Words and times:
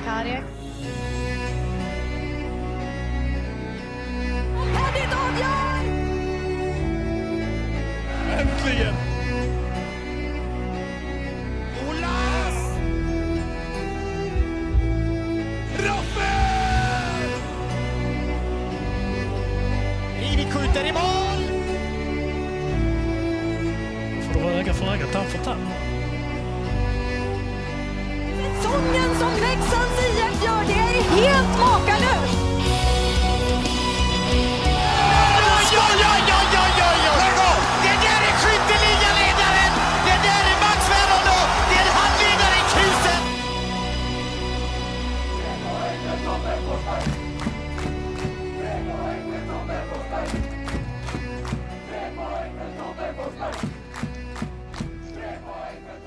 Cardiac. 0.00 0.61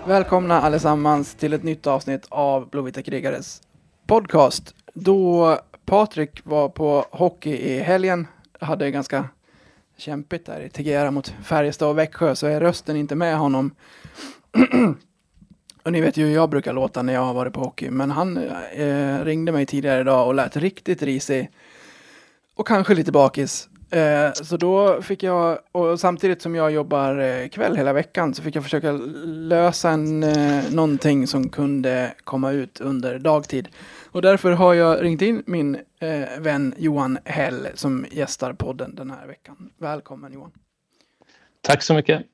Välkomna 0.07 0.61
allesammans 0.61 1.35
till 1.35 1.53
ett 1.53 1.63
nytt 1.63 1.87
avsnitt 1.87 2.25
av 2.29 2.69
Blåvita 2.69 3.01
krigares 3.01 3.61
podcast. 4.07 4.75
Då 4.93 5.59
Patrik 5.85 6.39
var 6.43 6.69
på 6.69 7.05
hockey 7.11 7.51
i 7.51 7.79
helgen, 7.79 8.27
hade 8.59 8.91
ganska 8.91 9.29
kämpigt 9.97 10.45
där 10.45 10.59
i 10.59 10.69
Tegera 10.69 11.11
mot 11.11 11.27
Färjestad 11.43 11.89
och 11.89 11.97
Växjö, 11.97 12.35
så 12.35 12.47
är 12.47 12.59
rösten 12.59 12.95
inte 12.95 13.15
med 13.15 13.37
honom. 13.37 13.71
och 15.83 15.91
ni 15.91 16.01
vet 16.01 16.17
ju 16.17 16.25
hur 16.25 16.35
jag 16.35 16.49
brukar 16.49 16.73
låta 16.73 17.01
när 17.01 17.13
jag 17.13 17.21
har 17.21 17.33
varit 17.33 17.53
på 17.53 17.59
hockey, 17.59 17.89
men 17.89 18.11
han 18.11 18.37
eh, 18.73 19.19
ringde 19.23 19.51
mig 19.51 19.65
tidigare 19.65 20.01
idag 20.01 20.27
och 20.27 20.35
lät 20.35 20.57
riktigt 20.57 21.01
risig. 21.01 21.51
Och 22.55 22.67
kanske 22.67 22.93
lite 22.93 23.11
bakis. 23.11 23.69
Eh, 23.89 24.33
så 24.33 24.57
då 24.57 25.01
fick 25.01 25.23
jag, 25.23 25.59
och 25.71 25.99
samtidigt 25.99 26.41
som 26.41 26.55
jag 26.55 26.71
jobbar 26.71 27.17
eh, 27.17 27.47
kväll 27.47 27.75
hela 27.75 27.93
veckan, 27.93 28.33
så 28.33 28.43
fick 28.43 28.55
jag 28.55 28.63
försöka 28.63 28.91
lösa 29.25 29.89
en, 29.89 30.23
eh, 30.23 30.63
någonting 30.71 31.27
som 31.27 31.49
kunde 31.49 32.13
komma 32.23 32.51
ut 32.51 32.81
under 32.81 33.19
dagtid. 33.19 33.67
Och 34.11 34.21
därför 34.21 34.51
har 34.51 34.73
jag 34.73 35.03
ringt 35.03 35.21
in 35.21 35.43
min 35.45 35.77
vän 36.39 36.73
Johan 36.77 37.17
Hell 37.25 37.67
som 37.73 38.05
gästar 38.11 38.53
podden 38.53 38.95
den 38.95 39.11
här 39.11 39.27
veckan. 39.27 39.69
Välkommen 39.77 40.33
Johan. 40.33 40.51
Tack 41.61 41.83
så 41.83 41.93
mycket. 41.93 42.25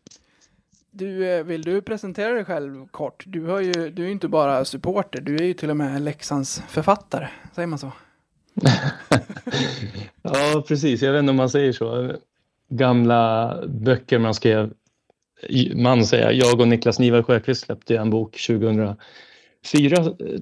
Du, 0.91 1.43
vill 1.43 1.61
du 1.61 1.81
presentera 1.81 2.33
dig 2.33 2.45
själv 2.45 2.87
kort? 2.87 3.23
Du, 3.27 3.45
har 3.45 3.61
ju, 3.61 3.89
du 3.89 4.01
är 4.01 4.05
ju 4.05 4.11
inte 4.11 4.27
bara 4.27 4.65
supporter, 4.65 5.21
du 5.21 5.35
är 5.35 5.43
ju 5.43 5.53
till 5.53 5.69
och 5.69 5.77
med 5.77 6.01
Leksands 6.01 6.63
författare. 6.67 7.27
Säger 7.53 7.67
man 7.67 7.79
så? 7.79 7.91
ja, 10.21 10.63
precis. 10.67 11.01
Jag 11.01 11.11
vet 11.11 11.19
inte 11.19 11.29
om 11.29 11.35
man 11.35 11.49
säger 11.49 11.71
så. 11.71 12.15
Gamla 12.69 13.55
böcker 13.67 14.19
man 14.19 14.33
skrev. 14.33 14.73
Man 15.75 16.05
säger, 16.05 16.31
jag 16.31 16.59
och 16.59 16.67
Niklas 16.67 16.99
Nivar 16.99 17.23
Sjöqvist 17.23 17.65
släppte 17.65 17.97
en 17.97 18.09
bok 18.09 18.37
2004 18.47 18.95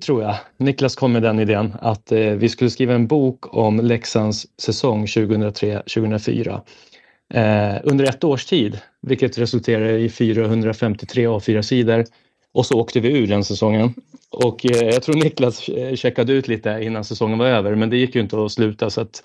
tror 0.01 0.23
jag. 0.23 0.35
Niklas 0.57 0.95
kom 0.95 1.13
med 1.13 1.21
den 1.21 1.39
idén 1.39 1.75
att 1.81 2.11
eh, 2.11 2.19
vi 2.19 2.49
skulle 2.49 2.69
skriva 2.69 2.93
en 2.93 3.07
bok 3.07 3.55
om 3.55 3.79
Leksands 3.79 4.47
säsong 4.57 5.05
2003-2004 5.05 6.61
eh, 7.33 7.75
under 7.83 8.05
ett 8.05 8.23
års 8.23 8.45
tid, 8.45 8.79
vilket 9.01 9.37
resulterade 9.37 9.99
i 9.99 10.09
453 10.09 11.27
A4-sidor. 11.27 12.05
Och 12.53 12.65
så 12.65 12.79
åkte 12.79 12.99
vi 12.99 13.17
ur 13.17 13.27
den 13.27 13.43
säsongen. 13.43 13.93
Och 14.29 14.65
eh, 14.65 14.87
jag 14.87 15.03
tror 15.03 15.15
Niklas 15.15 15.69
eh, 15.69 15.95
checkade 15.95 16.33
ut 16.33 16.47
lite 16.47 16.79
innan 16.81 17.03
säsongen 17.03 17.37
var 17.37 17.45
över, 17.45 17.75
men 17.75 17.89
det 17.89 17.97
gick 17.97 18.15
ju 18.15 18.21
inte 18.21 18.43
att 18.45 18.51
sluta. 18.51 18.89
Så 18.89 19.01
att 19.01 19.23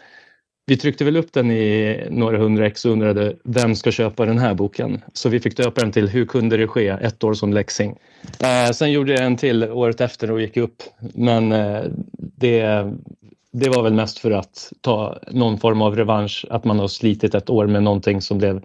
vi 0.67 0.77
tryckte 0.77 1.05
väl 1.05 1.17
upp 1.17 1.33
den 1.33 1.51
i 1.51 2.07
några 2.11 2.39
hundra 2.39 2.67
ex 2.67 2.85
och 2.85 2.93
undrade 2.93 3.37
vem 3.45 3.75
ska 3.75 3.91
köpa 3.91 4.27
den 4.27 4.39
här 4.39 4.55
boken? 4.55 5.03
Så 5.13 5.29
vi 5.29 5.41
fick 5.41 5.57
döpa 5.57 5.81
den 5.81 5.93
till 5.93 6.09
Hur 6.09 6.27
kunde 6.27 6.57
det 6.57 6.69
ske? 6.69 6.89
Ett 6.89 7.25
år 7.25 7.35
som 7.35 7.53
läxing. 7.53 7.97
Eh, 8.41 8.73
sen 8.73 8.93
gjorde 8.93 9.13
jag 9.13 9.25
en 9.25 9.37
till 9.37 9.65
året 9.65 10.01
efter 10.01 10.31
och 10.31 10.41
gick 10.41 10.57
upp. 10.57 10.83
Men 11.15 11.53
eh, 11.53 11.83
det, 12.17 12.93
det 13.53 13.69
var 13.69 13.83
väl 13.83 13.95
mest 13.95 14.19
för 14.19 14.31
att 14.31 14.73
ta 14.81 15.19
någon 15.31 15.59
form 15.59 15.83
av 15.83 15.97
revansch. 15.97 16.47
Att 16.51 16.65
man 16.65 16.79
har 16.79 16.89
slitit 16.89 17.35
ett 17.35 17.51
år 17.51 17.67
med 17.67 17.83
någonting 17.83 18.21
som 18.21 18.39
blev 18.39 18.65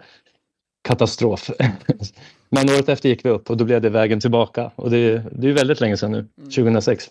katastrof. 0.82 1.50
Men 2.50 2.70
året 2.70 2.88
efter 2.88 3.08
gick 3.08 3.24
vi 3.24 3.28
upp 3.28 3.50
och 3.50 3.56
då 3.56 3.64
blev 3.64 3.80
det 3.80 3.90
vägen 3.90 4.20
tillbaka. 4.20 4.70
Och 4.74 4.90
det, 4.90 5.22
det 5.32 5.48
är 5.48 5.52
väldigt 5.52 5.80
länge 5.80 5.96
sedan 5.96 6.12
nu, 6.12 6.26
2006. 6.44 7.10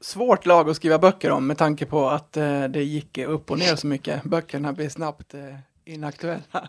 Svårt 0.00 0.46
lag 0.46 0.70
att 0.70 0.76
skriva 0.76 0.98
böcker 0.98 1.30
om 1.30 1.46
med 1.46 1.58
tanke 1.58 1.86
på 1.86 2.08
att 2.08 2.36
eh, 2.36 2.64
det 2.64 2.82
gick 2.82 3.18
upp 3.18 3.50
och 3.50 3.58
ner 3.58 3.76
så 3.76 3.86
mycket. 3.86 4.24
Böckerna 4.24 4.72
blir 4.72 4.88
snabbt 4.88 5.34
eh, 5.34 5.40
inaktuella. 5.94 6.68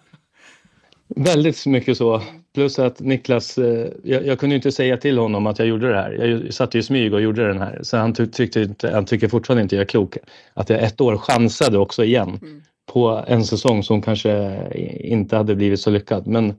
Väldigt 1.07 1.65
mycket 1.65 1.97
så. 1.97 2.21
Plus 2.53 2.79
att 2.79 2.99
Niklas, 2.99 3.57
eh, 3.57 3.87
jag, 4.03 4.25
jag, 4.25 4.39
kunde 4.39 4.55
inte 4.55 4.71
säga 4.71 4.97
till 4.97 5.17
honom 5.17 5.47
att 5.47 5.59
jag 5.59 5.67
gjorde 5.67 5.89
det 5.89 5.95
här. 5.95 6.11
Jag 6.11 6.53
satt 6.53 6.75
i 6.75 6.83
smyg 6.83 7.13
och 7.13 7.21
gjorde 7.21 7.47
den 7.47 7.61
här. 7.61 7.79
Så 7.83 7.97
han, 7.97 8.13
tyckte 8.13 8.61
inte, 8.61 8.91
han 8.91 9.05
tycker 9.05 9.27
fortfarande 9.27 9.63
inte 9.63 9.75
jag 9.75 9.81
är 9.81 9.87
klok. 9.87 10.17
Att 10.53 10.69
jag 10.69 10.83
ett 10.83 11.01
år 11.01 11.17
chansade 11.17 11.77
också 11.77 12.03
igen 12.03 12.39
mm. 12.41 12.61
på 12.93 13.23
en 13.27 13.45
säsong 13.45 13.83
som 13.83 14.01
kanske 14.01 14.61
inte 14.99 15.37
hade 15.37 15.55
blivit 15.55 15.79
så 15.79 15.89
lyckad. 15.89 16.27
Men, 16.27 16.53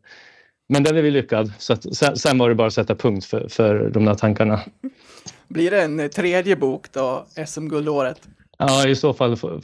men 0.69 0.83
den 0.83 0.97
är 0.97 1.03
vi 1.03 1.11
lyckad. 1.11 1.53
Så 1.59 1.73
att, 1.73 1.97
sen, 1.97 2.17
sen, 2.17 2.39
var 2.39 2.49
det 2.49 2.55
bara 2.55 2.67
att 2.67 2.75
sätta 2.75 2.95
punkt 2.95 3.25
för, 3.25 3.49
för 3.49 3.91
de 3.91 4.05
där 4.05 4.15
tankarna. 4.15 4.61
Blir 5.49 5.71
det 5.71 5.83
en 5.83 6.11
tredje 6.11 6.57
bok 6.57 6.93
då, 6.93 7.27
SM-guldåret? 7.47 8.21
Ja, 8.59 8.89
i 8.89 8.97
så 8.97 9.15
fall. 9.15 9.37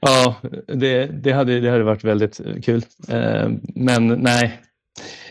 ja, 0.00 0.36
det, 0.66 1.06
det, 1.06 1.32
hade, 1.32 1.60
det 1.60 1.70
hade 1.70 1.84
varit 1.84 2.04
väldigt 2.04 2.40
kul. 2.64 2.84
Eh, 3.08 3.50
men 3.74 4.08
nej, 4.08 4.60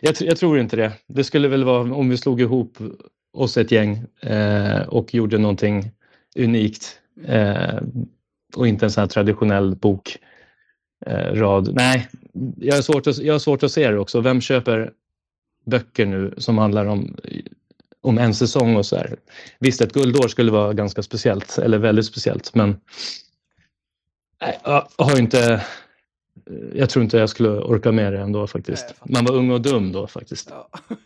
jag, 0.01 0.15
jag, 0.19 0.37
tror 0.37 0.59
inte 0.59 0.75
det. 0.75 0.91
Det 1.07 1.23
skulle 1.23 1.47
väl 1.47 1.63
vara 1.63 1.95
om 1.95 2.09
vi 2.09 2.17
slog 2.17 2.41
ihop 2.41 2.77
oss 3.33 3.57
ett 3.57 3.71
gäng 3.71 4.03
eh, 4.21 4.81
och 4.81 5.13
gjorde 5.13 5.37
någonting 5.37 5.91
unikt 6.35 6.99
eh, 7.25 7.79
och 8.55 8.67
inte 8.67 8.85
en 8.85 8.91
sån 8.91 9.01
här 9.01 9.07
traditionell 9.07 9.75
bokrad. 11.05 11.73
Nej, 11.75 12.07
jag 12.57 12.75
har, 12.75 12.81
svårt 12.81 13.07
att, 13.07 13.17
jag 13.17 13.33
har 13.33 13.39
svårt 13.39 13.63
att 13.63 13.71
se 13.71 13.91
det 13.91 13.99
också. 13.99 14.21
Vem 14.21 14.41
köper 14.41 14.91
böcker 15.65 16.05
nu 16.05 16.33
som 16.37 16.57
handlar 16.57 16.85
om 16.85 17.15
om 18.01 18.17
en 18.17 18.35
säsong 18.35 18.75
och 18.75 18.85
så 18.85 18.95
här. 18.95 19.15
Visst, 19.59 19.81
ett 19.81 19.93
guldår 19.93 20.27
skulle 20.27 20.51
vara 20.51 20.73
ganska 20.73 21.03
speciellt, 21.03 21.57
eller 21.57 21.77
väldigt 21.77 22.05
speciellt, 22.05 22.55
men 22.55 22.79
jag 24.63 24.87
har 24.97 25.19
inte... 25.19 25.65
Jag 26.73 26.89
tror 26.89 27.03
inte 27.03 27.17
jag 27.17 27.29
skulle 27.29 27.49
orka 27.49 27.91
med 27.91 28.13
det 28.13 28.19
ändå 28.19 28.47
faktiskt. 28.47 28.93
Man 29.03 29.25
var 29.25 29.35
ung 29.35 29.51
och 29.51 29.61
dum 29.61 29.91
då 29.91 30.07
faktiskt. 30.07 30.49
Ja. 30.49 30.79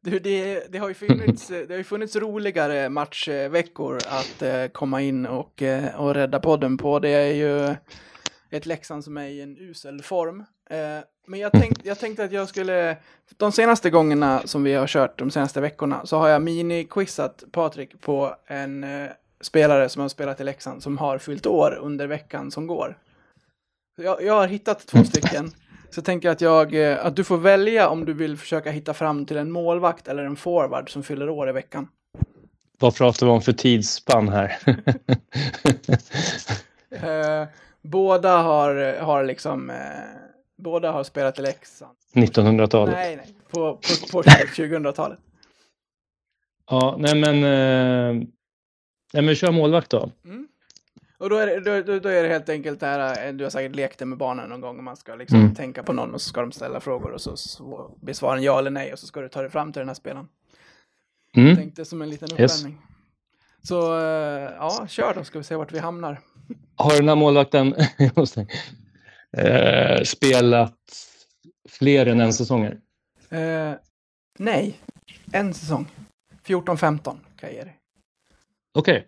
Du, 0.00 0.18
det, 0.18 0.72
det, 0.72 0.78
har 0.78 0.88
ju 0.88 0.94
funnits, 0.94 1.48
det 1.48 1.70
har 1.70 1.76
ju 1.76 1.84
funnits 1.84 2.16
roligare 2.16 2.88
matchveckor 2.88 3.98
att 4.06 4.42
eh, 4.42 4.66
komma 4.66 5.02
in 5.02 5.26
och, 5.26 5.62
eh, 5.62 6.00
och 6.00 6.14
rädda 6.14 6.40
podden 6.40 6.78
på. 6.78 6.98
Det 6.98 7.08
är 7.08 7.34
ju 7.34 7.74
ett 8.50 8.66
Leksand 8.66 9.04
som 9.04 9.16
är 9.16 9.26
i 9.26 9.40
en 9.42 9.58
usel 9.58 10.02
form. 10.02 10.44
Eh, 10.70 10.76
men 11.26 11.40
jag, 11.40 11.52
tänk, 11.52 11.78
jag 11.82 11.98
tänkte 11.98 12.24
att 12.24 12.32
jag 12.32 12.48
skulle, 12.48 12.96
de 13.36 13.52
senaste 13.52 13.90
gångerna 13.90 14.42
som 14.44 14.62
vi 14.62 14.74
har 14.74 14.86
kört, 14.86 15.18
de 15.18 15.30
senaste 15.30 15.60
veckorna, 15.60 16.06
så 16.06 16.18
har 16.18 16.28
jag 16.28 16.42
mini-quizat 16.42 17.44
Patrik 17.52 18.00
på 18.00 18.34
en 18.46 18.84
eh, 18.84 19.10
spelare 19.40 19.88
som 19.88 20.02
har 20.02 20.08
spelat 20.08 20.40
i 20.40 20.44
Leksand 20.44 20.82
som 20.82 20.98
har 20.98 21.18
fyllt 21.18 21.46
år 21.46 21.78
under 21.80 22.06
veckan 22.06 22.50
som 22.50 22.66
går. 22.66 22.98
Jag, 23.96 24.22
jag 24.22 24.34
har 24.34 24.46
hittat 24.46 24.86
två 24.86 25.04
stycken. 25.04 25.50
Så 25.90 26.02
tänker 26.02 26.28
jag 26.28 26.32
att, 26.32 26.40
jag 26.40 26.90
eh, 26.90 27.06
att 27.06 27.16
du 27.16 27.24
får 27.24 27.38
välja 27.38 27.88
om 27.88 28.04
du 28.04 28.12
vill 28.12 28.36
försöka 28.36 28.70
hitta 28.70 28.94
fram 28.94 29.26
till 29.26 29.36
en 29.36 29.50
målvakt 29.50 30.08
eller 30.08 30.24
en 30.24 30.36
forward 30.36 30.92
som 30.92 31.02
fyller 31.02 31.28
år 31.28 31.48
i 31.48 31.52
veckan. 31.52 31.88
Vad 32.78 32.96
pratar 32.96 33.26
vi 33.26 33.32
om 33.32 33.42
för 33.42 33.52
tidsspann 33.52 34.28
här? 34.28 34.58
eh, 36.90 37.48
båda 38.08 38.42
har, 38.42 38.98
har 39.00 39.24
liksom 39.24 39.70
eh, 39.70 39.76
Båda 40.58 40.90
har 40.90 41.04
spelat 41.04 41.38
i 41.38 41.42
Leksand. 41.42 41.96
1900-talet? 42.14 42.94
Nej, 42.94 43.16
nej. 43.16 43.34
På, 43.50 43.74
på, 43.76 44.12
på 44.12 44.22
2000-talet. 44.22 45.18
Ja, 46.70 46.96
nej 46.98 47.20
men... 47.20 47.34
Eh, 47.34 48.28
nej 49.12 49.22
men 49.22 49.34
kör 49.34 49.52
målvakt 49.52 49.90
då. 49.90 50.10
Mm. 50.24 50.48
Och 51.18 51.30
då 51.30 51.36
är, 51.36 51.46
det, 51.46 51.82
då, 51.82 51.98
då, 51.98 52.08
är 52.08 52.22
det 52.22 52.28
helt 52.28 52.48
enkelt 52.48 52.80
det 52.80 52.86
här, 52.86 53.26
eh, 53.26 53.32
du 53.32 53.44
har 53.44 53.50
säkert 53.50 53.76
lekt 53.76 53.98
det 53.98 54.04
med 54.04 54.18
barnen 54.18 54.48
någon 54.48 54.60
gång, 54.60 54.78
och 54.78 54.84
man 54.84 54.96
ska 54.96 55.14
liksom 55.14 55.40
mm. 55.40 55.54
tänka 55.54 55.82
på 55.82 55.92
någon 55.92 56.14
och 56.14 56.20
så 56.20 56.28
ska 56.28 56.40
de 56.40 56.52
ställa 56.52 56.80
frågor 56.80 57.10
och 57.10 57.20
så 57.20 57.36
besvara 58.00 58.36
en 58.36 58.42
ja 58.42 58.58
eller 58.58 58.70
nej 58.70 58.92
och 58.92 58.98
så 58.98 59.06
ska 59.06 59.20
du 59.20 59.28
ta 59.28 59.40
dig 59.40 59.50
fram 59.50 59.72
till 59.72 59.80
den 59.80 59.88
här 59.88 59.94
spelaren. 59.94 60.28
Mm. 61.36 61.56
Tänkte 61.56 61.84
som 61.84 62.02
en 62.02 62.10
liten 62.10 62.28
Yes. 62.40 62.56
uppvärmning. 62.56 62.82
Så 63.62 63.98
eh, 63.98 64.52
ja, 64.58 64.86
kör 64.88 65.14
då 65.14 65.24
ska 65.24 65.38
vi 65.38 65.44
se 65.44 65.56
vart 65.56 65.72
vi 65.72 65.78
hamnar. 65.78 66.20
Har 66.78 66.96
den 66.96 67.08
här 67.08 67.16
målvakten 67.16 67.74
eh, 69.36 70.02
spelat 70.04 70.78
fler 71.68 72.06
än 72.06 72.20
en 72.20 72.32
säsonger? 72.32 72.80
Eh, 73.30 73.72
nej, 74.38 74.80
en 75.32 75.54
säsong. 75.54 75.86
14-15 76.44 77.02
kan 77.02 77.20
jag 77.40 77.52
ge 77.52 77.64
dig. 77.64 77.78
Okej. 78.74 79.06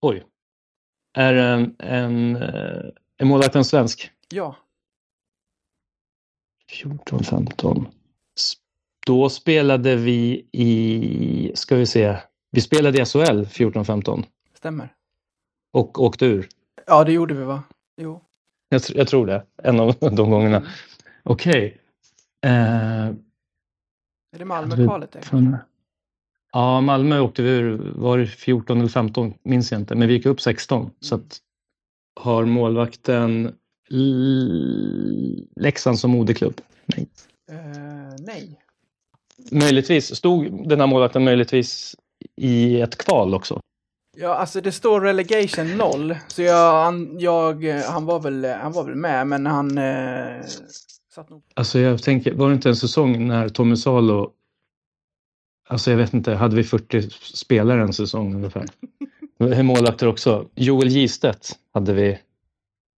Oj. 0.00 0.24
Är 1.18 1.34
en, 1.34 1.76
en, 1.78 2.36
eh, 2.36 2.82
är 3.18 3.24
målvakten 3.24 3.64
svensk? 3.64 4.10
Ja, 4.30 4.56
14, 6.70 7.24
15. 7.24 7.88
S- 8.38 8.52
Då 9.06 9.28
spelade 9.28 9.96
vi 9.96 10.48
i, 10.52 11.52
ska 11.54 11.76
vi 11.76 11.86
se, 11.86 12.16
vi 12.50 12.60
spelade 12.60 13.02
i 13.02 13.04
SHL 13.04 13.44
14, 13.44 13.84
15 13.84 14.26
stämmer. 14.54 14.94
Och 15.72 16.02
åkte 16.02 16.26
ur. 16.26 16.48
Ja, 16.86 17.04
det 17.04 17.12
gjorde 17.12 17.34
vi 17.34 17.44
va? 17.44 17.62
Jo. 17.96 18.20
Jag, 18.68 18.82
jag 18.94 19.08
tror 19.08 19.26
det, 19.26 19.46
en 19.62 19.80
av 19.80 19.94
de 20.00 20.30
gångerna. 20.30 20.56
Mm. 20.56 20.68
Okej. 21.22 21.78
Eh, 22.44 23.06
Är 23.06 24.38
det 24.38 24.44
Malmö-kvalet? 24.44 25.16
Ja, 26.52 26.80
Malmö 26.80 27.20
åkte 27.20 27.42
vi 27.42 27.50
ur, 27.50 27.92
var 27.96 28.18
det 28.18 28.26
14 28.26 28.78
eller 28.78 28.88
15 28.88 29.34
minns 29.42 29.72
jag 29.72 29.80
inte, 29.80 29.94
men 29.94 30.08
vi 30.08 30.14
gick 30.14 30.26
upp 30.26 30.40
16. 30.40 30.90
Så 31.00 31.14
att, 31.14 31.38
har 32.20 32.44
målvakten 32.44 33.54
Leksand 35.56 35.98
som 35.98 36.10
moderklubb? 36.10 36.60
Nej. 36.86 37.08
Eh, 37.50 38.14
nej. 38.18 38.58
Möjligtvis, 39.50 40.14
stod 40.16 40.68
den 40.68 40.80
här 40.80 40.86
målvakten 40.86 41.24
möjligtvis 41.24 41.96
i 42.36 42.80
ett 42.80 42.98
kval 42.98 43.34
också? 43.34 43.60
Ja, 44.16 44.34
alltså 44.34 44.60
det 44.60 44.72
står 44.72 45.00
relegation 45.00 45.76
0. 45.76 46.16
Så 46.28 46.42
jag, 46.42 46.84
han, 46.84 47.16
jag, 47.18 47.64
eh, 47.64 47.82
han, 47.82 48.04
var 48.04 48.20
väl, 48.20 48.44
han 48.44 48.72
var 48.72 48.84
väl 48.84 48.94
med, 48.94 49.26
men 49.26 49.46
han 49.46 49.78
eh, 49.78 50.44
satt 51.14 51.30
nog... 51.30 51.42
Alltså 51.54 51.78
jag 51.78 52.02
tänker, 52.02 52.34
var 52.34 52.48
det 52.48 52.54
inte 52.54 52.68
en 52.68 52.76
säsong 52.76 53.26
när 53.28 53.48
Tommy 53.48 53.76
Salo 53.76 54.32
Alltså 55.68 55.90
jag 55.90 55.98
vet 55.98 56.14
inte, 56.14 56.34
hade 56.34 56.56
vi 56.56 56.64
40 56.64 57.10
spelare 57.34 57.82
en 57.82 57.92
säsong 57.92 58.34
ungefär? 58.34 58.66
Hur 59.38 59.62
målvakter 59.62 60.06
också. 60.06 60.48
Joel 60.54 60.88
Gistedt 60.88 61.58
hade 61.74 61.92
vi. 61.92 62.10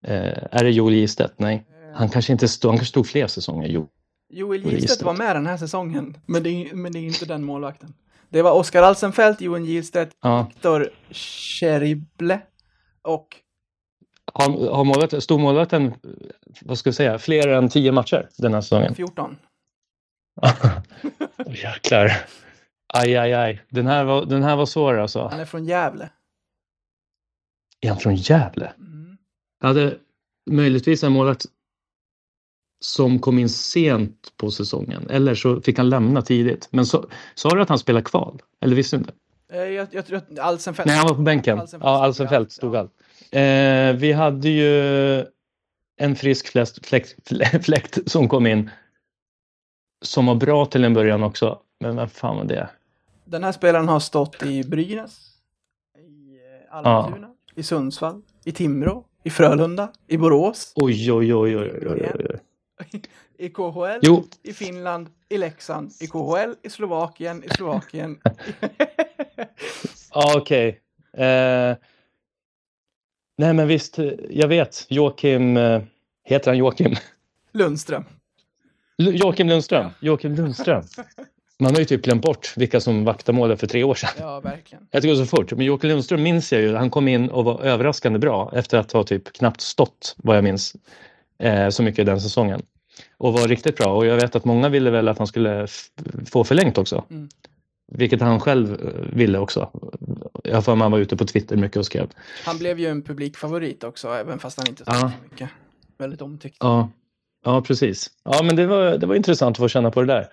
Eh, 0.06 0.44
är 0.50 0.64
det 0.64 0.70
Joel 0.70 0.94
Gistedt? 0.94 1.34
Nej. 1.36 1.66
Han 1.94 2.08
kanske 2.08 2.32
inte 2.32 2.48
stod, 2.48 2.70
han 2.70 2.78
kanske 2.78 2.90
stod 2.90 3.06
fler 3.06 3.26
säsonger. 3.26 3.68
Jo. 3.68 3.88
Joel 4.28 4.60
Gistedt. 4.60 4.82
Gistedt 4.82 5.02
var 5.02 5.14
med 5.14 5.36
den 5.36 5.46
här 5.46 5.56
säsongen, 5.56 6.16
men 6.26 6.42
det, 6.42 6.50
är, 6.50 6.74
men 6.74 6.92
det 6.92 6.98
är 6.98 7.02
inte 7.02 7.26
den 7.26 7.44
målvakten. 7.44 7.94
Det 8.34 8.42
var 8.42 8.52
Oskar 8.52 8.82
Alsenfelt, 8.82 9.40
Joel 9.40 9.64
Gistedt, 9.64 10.16
Ja. 10.20 10.46
Viktor 10.48 10.90
Cherible 11.10 12.40
och... 13.02 13.36
Har, 14.32 14.74
har 14.74 14.84
målvakten, 15.38 15.94
vad 16.62 16.78
ska 16.78 16.88
jag 16.88 16.94
säga, 16.94 17.18
fler 17.18 17.48
än 17.48 17.68
10 17.68 17.92
matcher 17.92 18.28
den 18.38 18.54
här 18.54 18.60
säsongen? 18.60 18.94
14. 18.94 19.36
Åh, 20.42 20.74
Jäklar. 21.46 22.12
Aj, 22.94 23.16
aj, 23.16 23.32
aj. 23.32 23.62
Den 23.68 23.86
här 23.86 24.04
var, 24.04 24.24
den 24.24 24.42
här 24.42 24.56
var 24.56 24.66
svår 24.66 24.98
alltså. 24.98 25.28
Han 25.28 25.40
är 25.40 25.44
från 25.44 25.64
Gävle. 25.64 26.10
Är 27.80 27.88
han 27.88 27.98
från 27.98 28.14
Gävle? 28.14 28.72
Mm. 28.78 29.16
Jag 29.60 29.68
hade 29.68 29.98
möjligtvis 30.50 31.04
en 31.04 31.12
målvakt 31.12 31.46
som 32.80 33.18
kom 33.18 33.38
in 33.38 33.48
sent 33.48 34.32
på 34.36 34.50
säsongen. 34.50 35.10
Eller 35.10 35.34
så 35.34 35.60
fick 35.60 35.78
han 35.78 35.88
lämna 35.88 36.22
tidigt. 36.22 36.68
Men 36.70 36.86
så, 36.86 37.06
sa 37.34 37.48
du 37.48 37.62
att 37.62 37.68
han 37.68 37.78
spelar 37.78 38.00
kval? 38.00 38.42
Eller 38.60 38.76
visste 38.76 38.96
du 38.96 39.00
inte? 39.00 39.12
Eh, 39.52 39.58
Jag, 39.58 39.88
jag 39.90 40.06
tror 40.06 40.16
att 40.18 40.38
Alsenfelt... 40.38 40.86
Nej, 40.86 40.96
han 40.96 41.06
var 41.08 41.14
på 41.14 41.22
bänken. 41.22 41.58
Alsenfelt 41.58 41.84
ja, 41.84 41.96
stod 41.96 42.04
Alsenfelt 42.04 42.40
allt, 42.40 42.52
stod 42.52 42.74
ja. 42.74 42.78
allt. 42.78 42.92
Eh, 43.30 44.00
vi 44.00 44.12
hade 44.12 44.48
ju 44.48 45.24
en 45.96 46.16
frisk 46.16 46.48
fläkt, 46.48 46.78
fläkt, 46.86 47.64
fläkt 47.64 48.10
som 48.10 48.28
kom 48.28 48.46
in. 48.46 48.70
Som 50.02 50.26
var 50.26 50.34
bra 50.34 50.66
till 50.66 50.84
en 50.84 50.94
början 50.94 51.22
också. 51.22 51.58
Men 51.80 51.96
vem 51.96 52.08
fan 52.08 52.36
var 52.36 52.44
det? 52.44 52.68
Den 53.24 53.44
här 53.44 53.52
spelaren 53.52 53.88
har 53.88 54.00
stått 54.00 54.42
i 54.42 54.64
Brynäs, 54.64 55.30
i 55.98 56.36
eh, 56.70 56.76
Almtuna, 56.76 57.28
i 57.54 57.62
Sundsvall, 57.62 58.22
i 58.44 58.52
Timrå, 58.52 59.04
i 59.22 59.30
Frölunda, 59.30 59.92
i 60.06 60.16
Borås, 60.16 60.72
Oj, 60.76 61.12
oj, 61.12 61.34
oj, 61.34 61.56
oj, 61.56 61.70
oj, 61.72 61.88
oj, 61.90 62.26
oj. 62.30 62.40
I 63.38 63.48
KHL, 63.48 63.98
Jo, 64.02 64.24
i 64.42 64.52
Finland, 64.52 65.08
i 65.28 65.38
Leksand, 65.38 65.92
i 66.00 66.06
KHL, 66.06 66.54
i 66.62 66.70
Slovakien, 66.70 67.44
i 67.44 67.48
Slovakien. 67.48 68.18
ja, 70.14 70.34
okej. 70.38 70.80
Eh, 71.16 71.76
nej, 73.38 73.52
men 73.54 73.68
visst, 73.68 73.98
jag 74.30 74.48
vet. 74.48 74.86
Joakim, 74.88 75.56
eh, 75.56 75.82
heter 76.24 76.50
han 76.50 76.58
Joakim? 76.58 76.96
Lundström. 77.52 78.04
L- 78.98 79.14
Joakim 79.14 79.48
Lundström. 79.48 79.90
Joakim 80.00 80.34
Lundström. 80.34 80.82
Man 81.58 81.72
har 81.72 81.78
ju 81.78 81.84
typ 81.84 82.02
glömt 82.02 82.22
bort 82.22 82.52
vilka 82.56 82.80
som 82.80 83.04
vaktade 83.04 83.36
målet 83.36 83.60
för 83.60 83.66
tre 83.66 83.84
år 83.84 83.94
sedan. 83.94 84.10
Ja, 84.18 84.40
verkligen. 84.40 84.86
Jag 84.90 85.02
tycker 85.02 85.14
det 85.14 85.18
går 85.20 85.24
så 85.26 85.36
fort. 85.36 85.52
Men 85.52 85.66
Joakim 85.66 85.90
Lundström 85.90 86.22
minns 86.22 86.52
jag 86.52 86.62
ju. 86.62 86.74
Han 86.74 86.90
kom 86.90 87.08
in 87.08 87.30
och 87.30 87.44
var 87.44 87.60
överraskande 87.62 88.18
bra 88.18 88.52
efter 88.54 88.78
att 88.78 88.92
ha 88.92 89.04
typ 89.04 89.32
knappt 89.32 89.60
stått, 89.60 90.14
vad 90.18 90.36
jag 90.36 90.44
minns, 90.44 90.76
så 91.70 91.82
mycket 91.82 92.06
den 92.06 92.20
säsongen. 92.20 92.62
Och 93.16 93.32
var 93.32 93.48
riktigt 93.48 93.76
bra. 93.76 93.94
Och 93.96 94.06
jag 94.06 94.16
vet 94.16 94.36
att 94.36 94.44
många 94.44 94.68
ville 94.68 94.90
väl 94.90 95.08
att 95.08 95.18
han 95.18 95.26
skulle 95.26 95.66
få 96.26 96.44
förlängt 96.44 96.78
också. 96.78 97.04
Mm. 97.10 97.28
Vilket 97.92 98.20
han 98.20 98.40
själv 98.40 98.72
eh, 98.72 99.16
ville 99.16 99.38
också. 99.38 99.70
Jag 100.44 100.54
har 100.54 100.62
för 100.62 100.74
mig 100.74 100.82
han 100.84 100.92
var 100.92 100.98
ute 100.98 101.16
på 101.16 101.24
Twitter 101.24 101.56
mycket 101.56 101.76
och 101.76 101.86
skrev. 101.86 102.10
Han 102.44 102.58
blev 102.58 102.80
ju 102.80 102.86
en 102.86 103.02
publikfavorit 103.02 103.84
också, 103.84 104.08
även 104.08 104.38
fast 104.38 104.58
han 104.58 104.68
inte 104.68 104.82
Ja. 104.86 104.92
spelade 104.94 105.12
så 105.18 105.24
mycket. 105.30 105.50
Väldigt 105.98 106.22
omtyckt. 106.22 106.56
Ja, 106.60 106.90
ja 107.44 107.62
precis. 107.62 108.10
Ja, 108.24 108.42
men 108.42 108.56
det 108.56 108.66
var, 108.66 108.98
det 108.98 109.06
var 109.06 109.14
intressant 109.14 109.54
att 109.54 109.58
få 109.58 109.68
känna 109.68 109.90
på 109.90 110.00
det 110.00 110.06
där. 110.06 110.28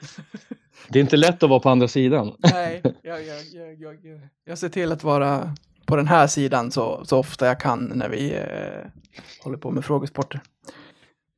Det 0.90 1.00
är 1.00 1.02
inte 1.04 1.18
lätt 1.18 1.44
att 1.44 1.50
vara 1.50 1.60
på 1.60 1.70
andra 1.70 1.88
sidan. 1.88 2.36
Nej, 2.38 2.82
jag, 3.02 3.26
jag, 3.26 3.38
jag, 3.54 3.80
jag, 3.80 4.22
jag 4.46 4.58
ser 4.58 4.70
till 4.70 4.92
att 4.92 5.04
vara 5.04 5.56
på 5.86 5.96
den 5.96 6.08
här 6.08 6.28
sidan 6.28 6.72
så, 6.72 7.02
så 7.06 7.18
ofta 7.18 7.46
jag 7.46 7.60
kan 7.60 7.92
när 7.96 8.10
vi 8.10 8.34
eh, 8.34 8.90
håller 9.44 9.58
på 9.58 9.72
med 9.72 9.86
frågesporter. 9.86 10.42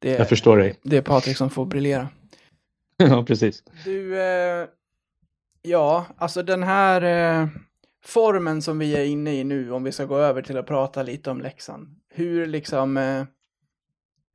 Det, 0.03 0.09
Jag 0.17 0.29
förstår 0.29 0.57
dig. 0.57 0.79
det 0.83 0.97
är 0.97 1.01
Patrik 1.01 1.37
som 1.37 1.49
får 1.49 1.65
briljera. 1.65 2.09
Ja, 2.97 3.23
precis. 3.23 3.63
Du, 3.85 4.21
eh, 4.21 4.67
ja, 5.61 6.05
alltså 6.17 6.43
den 6.43 6.63
här 6.63 7.01
eh, 7.01 7.47
formen 8.05 8.61
som 8.61 8.79
vi 8.79 8.95
är 8.95 9.05
inne 9.05 9.33
i 9.33 9.43
nu, 9.43 9.71
om 9.71 9.83
vi 9.83 9.91
ska 9.91 10.05
gå 10.05 10.17
över 10.17 10.41
till 10.41 10.57
att 10.57 10.67
prata 10.67 11.03
lite 11.03 11.31
om 11.31 11.41
Leksand. 11.41 11.87
Hur 12.13 12.45
liksom, 12.45 12.97
eh, 12.97 13.23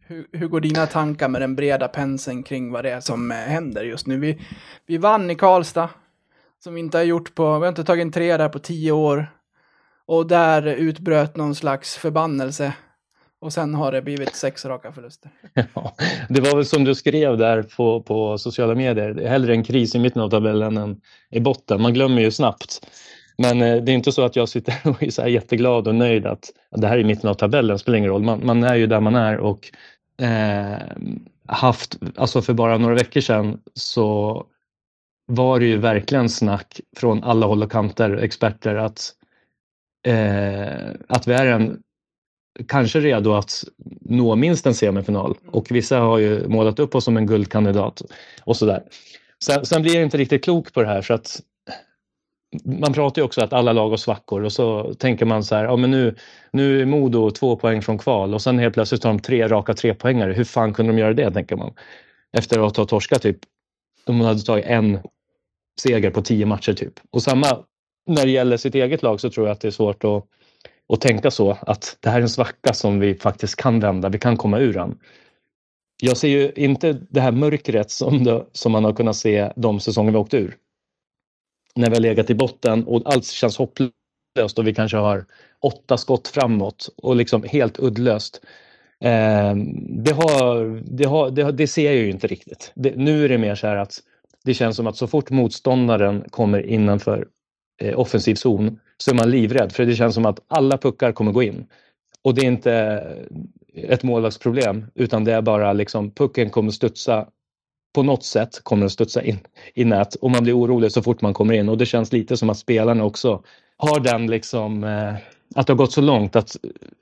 hur, 0.06 0.26
hur 0.32 0.48
går 0.48 0.60
dina 0.60 0.86
tankar 0.86 1.28
med 1.28 1.42
den 1.42 1.56
breda 1.56 1.88
penseln 1.88 2.42
kring 2.42 2.72
vad 2.72 2.84
det 2.84 2.90
är 2.90 3.00
som 3.00 3.30
eh, 3.30 3.36
händer 3.36 3.84
just 3.84 4.06
nu? 4.06 4.18
Vi, 4.18 4.40
vi 4.86 4.98
vann 4.98 5.30
i 5.30 5.34
Karlstad, 5.34 5.90
som 6.64 6.74
vi 6.74 6.80
inte 6.80 6.98
har 6.98 7.04
gjort 7.04 7.34
på, 7.34 7.58
vi 7.58 7.64
har 7.64 7.68
inte 7.68 7.84
tagit 7.84 8.02
en 8.02 8.12
tre 8.12 8.36
där 8.36 8.48
på 8.48 8.58
tio 8.58 8.92
år. 8.92 9.26
Och 10.06 10.26
där 10.26 10.66
utbröt 10.66 11.36
någon 11.36 11.54
slags 11.54 11.96
förbannelse. 11.96 12.74
Och 13.40 13.52
sen 13.52 13.74
har 13.74 13.92
det 13.92 14.02
blivit 14.02 14.34
sex 14.34 14.64
raka 14.64 14.92
förluster. 14.92 15.30
Ja, 15.74 15.94
det 16.28 16.40
var 16.40 16.56
väl 16.56 16.66
som 16.66 16.84
du 16.84 16.94
skrev 16.94 17.38
där 17.38 17.62
på, 17.62 18.02
på 18.02 18.38
sociala 18.38 18.74
medier. 18.74 19.14
Det 19.14 19.24
är 19.24 19.28
hellre 19.28 19.52
en 19.52 19.64
kris 19.64 19.94
i 19.94 19.98
mitten 19.98 20.22
av 20.22 20.30
tabellen 20.30 20.76
än 20.76 21.00
i 21.30 21.40
botten. 21.40 21.82
Man 21.82 21.94
glömmer 21.94 22.22
ju 22.22 22.30
snabbt. 22.30 22.86
Men 23.38 23.62
eh, 23.62 23.82
det 23.82 23.92
är 23.92 23.94
inte 23.94 24.12
så 24.12 24.24
att 24.24 24.36
jag 24.36 24.48
sitter 24.48 24.74
och 24.84 25.02
är 25.02 25.10
så 25.10 25.22
här 25.22 25.28
jätteglad 25.28 25.88
och 25.88 25.94
nöjd 25.94 26.26
att 26.26 26.52
det 26.70 26.86
här 26.86 26.98
är 26.98 27.04
mitten 27.04 27.30
av 27.30 27.34
tabellen. 27.34 27.74
Det 27.74 27.78
spelar 27.78 27.98
ingen 27.98 28.10
roll. 28.10 28.22
Man, 28.22 28.46
man 28.46 28.64
är 28.64 28.74
ju 28.74 28.86
där 28.86 29.00
man 29.00 29.14
är 29.14 29.36
och 29.38 29.70
eh, 30.22 30.78
haft, 31.46 31.98
alltså 32.16 32.42
för 32.42 32.54
bara 32.54 32.78
några 32.78 32.94
veckor 32.94 33.20
sedan 33.20 33.60
så 33.74 34.44
var 35.26 35.60
det 35.60 35.66
ju 35.66 35.76
verkligen 35.76 36.28
snack 36.28 36.80
från 36.96 37.24
alla 37.24 37.46
håll 37.46 37.62
och 37.62 37.72
kanter, 37.72 38.16
experter, 38.16 38.74
att, 38.74 39.14
eh, 40.06 40.90
att 41.08 41.28
vi 41.28 41.32
är 41.32 41.46
en 41.46 41.82
kanske 42.66 43.00
redo 43.00 43.32
att 43.32 43.64
nå 44.00 44.36
minst 44.36 44.66
en 44.66 44.74
semifinal 44.74 45.36
och 45.50 45.70
vissa 45.70 45.98
har 45.98 46.18
ju 46.18 46.48
målat 46.48 46.78
upp 46.78 46.94
oss 46.94 47.04
som 47.04 47.16
en 47.16 47.26
guldkandidat 47.26 48.02
och 48.44 48.56
sådär. 48.56 48.82
Sen, 49.44 49.66
sen 49.66 49.82
blir 49.82 49.94
jag 49.94 50.02
inte 50.02 50.18
riktigt 50.18 50.44
klok 50.44 50.72
på 50.72 50.82
det 50.82 50.88
här 50.88 51.02
för 51.02 51.14
att 51.14 51.40
man 52.64 52.92
pratar 52.92 53.22
ju 53.22 53.26
också 53.26 53.40
att 53.40 53.52
alla 53.52 53.72
lag 53.72 53.90
har 53.90 53.96
svackor 53.96 54.42
och 54.42 54.52
så 54.52 54.94
tänker 54.94 55.26
man 55.26 55.44
så 55.44 55.54
här, 55.54 55.64
ja 55.64 55.76
men 55.76 55.90
nu, 55.90 56.14
nu 56.52 56.80
är 56.80 56.86
Modo 56.86 57.30
två 57.30 57.56
poäng 57.56 57.82
från 57.82 57.98
kval 57.98 58.34
och 58.34 58.42
sen 58.42 58.58
helt 58.58 58.74
plötsligt 58.74 59.04
har 59.04 59.10
de 59.10 59.20
tre 59.20 59.48
raka 59.48 59.74
trepoängare. 59.74 60.32
Hur 60.32 60.44
fan 60.44 60.74
kunde 60.74 60.92
de 60.92 60.98
göra 60.98 61.14
det, 61.14 61.30
tänker 61.30 61.56
man. 61.56 61.74
Efter 62.32 62.66
att 62.66 62.76
ha 62.76 62.84
torskat 62.84 63.22
typ, 63.22 63.38
de 64.06 64.20
hade 64.20 64.40
tagit 64.40 64.64
en 64.64 64.98
seger 65.80 66.10
på 66.10 66.22
tio 66.22 66.46
matcher 66.46 66.72
typ. 66.72 66.94
Och 67.10 67.22
samma 67.22 67.46
när 68.06 68.24
det 68.24 68.30
gäller 68.30 68.56
sitt 68.56 68.74
eget 68.74 69.02
lag 69.02 69.20
så 69.20 69.30
tror 69.30 69.46
jag 69.46 69.52
att 69.52 69.60
det 69.60 69.68
är 69.68 69.72
svårt 69.72 70.04
att 70.04 70.24
och 70.88 71.00
tänka 71.00 71.30
så 71.30 71.58
att 71.60 71.96
det 72.00 72.10
här 72.10 72.18
är 72.18 72.22
en 72.22 72.28
svacka 72.28 72.74
som 72.74 73.00
vi 73.00 73.14
faktiskt 73.14 73.56
kan 73.56 73.80
vända, 73.80 74.08
vi 74.08 74.18
kan 74.18 74.36
komma 74.36 74.58
ur 74.58 74.72
den. 74.72 74.98
Jag 76.02 76.16
ser 76.16 76.28
ju 76.28 76.52
inte 76.56 76.92
det 77.10 77.20
här 77.20 77.32
mörkret 77.32 77.90
som, 77.90 78.24
det, 78.24 78.46
som 78.52 78.72
man 78.72 78.84
har 78.84 78.92
kunnat 78.92 79.16
se 79.16 79.52
de 79.56 79.80
säsonger 79.80 80.12
vi 80.12 80.18
åkt 80.18 80.34
ur. 80.34 80.56
när 81.76 81.88
vi 81.88 81.94
har 81.94 82.00
legat 82.00 82.30
i 82.30 82.34
botten 82.34 82.84
och 82.84 83.02
allt 83.04 83.26
känns 83.26 83.58
hopplöst 83.58 84.58
och 84.58 84.66
vi 84.66 84.74
kanske 84.74 84.96
har 84.96 85.24
åtta 85.60 85.96
skott 85.96 86.28
framåt 86.28 86.88
och 86.96 87.16
liksom 87.16 87.42
helt 87.42 87.78
uddlöst. 87.78 88.40
Eh, 89.00 89.54
det, 89.88 90.12
har, 90.12 90.82
det, 90.96 91.04
har, 91.04 91.30
det, 91.30 91.52
det, 91.52 91.66
ser 91.66 91.84
jag 91.84 91.94
ju 91.94 92.10
inte 92.10 92.26
riktigt. 92.26 92.72
Det, 92.74 92.96
nu 92.96 93.24
är 93.24 93.28
det 93.28 93.38
mer 93.38 93.54
så 93.54 93.66
här 93.66 93.76
att 93.76 94.02
det 94.44 94.54
känns 94.54 94.76
som 94.76 94.86
att 94.86 94.96
så 94.96 95.06
fort 95.06 95.30
motståndaren 95.30 96.24
kommer 96.30 96.66
innanför 96.66 97.28
eh, 97.78 97.98
offensiv 97.98 98.34
zon 98.34 98.80
så 98.96 99.10
är 99.10 99.14
man 99.14 99.30
livrädd 99.30 99.72
för 99.72 99.86
det 99.86 99.94
känns 99.94 100.14
som 100.14 100.26
att 100.26 100.40
alla 100.48 100.78
puckar 100.78 101.12
kommer 101.12 101.32
gå 101.32 101.42
in. 101.42 101.66
Och 102.22 102.34
det 102.34 102.42
är 102.42 102.46
inte 102.46 102.72
eh, 103.74 103.90
ett 103.90 104.02
målvaktsproblem 104.02 104.86
utan 104.94 105.24
det 105.24 105.32
är 105.32 105.42
bara 105.42 105.72
liksom 105.72 106.10
pucken 106.10 106.50
kommer 106.50 106.70
studsa 106.70 107.28
på 107.94 108.02
något 108.02 108.24
sätt 108.24 108.60
kommer 108.62 108.80
den 108.80 108.90
studsa 108.90 109.22
in 109.22 109.38
i 109.74 109.84
nät 109.84 110.14
och 110.14 110.30
man 110.30 110.42
blir 110.42 110.58
orolig 110.58 110.92
så 110.92 111.02
fort 111.02 111.20
man 111.20 111.34
kommer 111.34 111.54
in 111.54 111.68
och 111.68 111.78
det 111.78 111.86
känns 111.86 112.12
lite 112.12 112.36
som 112.36 112.50
att 112.50 112.58
spelarna 112.58 113.04
också 113.04 113.42
har 113.76 114.00
den 114.00 114.26
liksom 114.26 114.84
eh, 114.84 115.14
att 115.54 115.66
det 115.66 115.72
har 115.72 115.78
gått 115.78 115.92
så 115.92 116.00
långt 116.00 116.36
att 116.36 116.56